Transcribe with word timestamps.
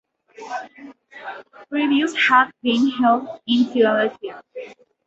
Previews 1.71 2.17
had 2.17 2.49
been 2.63 2.89
held 2.89 3.39
in 3.45 3.65
Philadelphia. 3.71 4.41